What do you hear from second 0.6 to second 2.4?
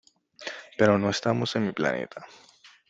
Pero no estamos en mi planeta.